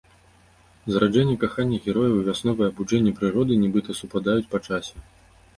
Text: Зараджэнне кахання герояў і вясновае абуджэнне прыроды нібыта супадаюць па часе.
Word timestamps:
Зараджэнне 0.93 1.35
кахання 1.43 1.77
герояў 1.85 2.15
і 2.21 2.25
вясновае 2.29 2.67
абуджэнне 2.71 3.11
прыроды 3.21 3.59
нібыта 3.65 3.97
супадаюць 4.01 4.51
па 4.57 4.65
часе. 4.71 4.95